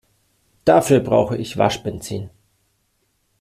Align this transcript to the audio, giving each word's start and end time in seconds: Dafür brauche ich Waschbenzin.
Dafür 0.65 0.99
brauche 0.99 1.37
ich 1.37 1.59
Waschbenzin. 1.59 2.31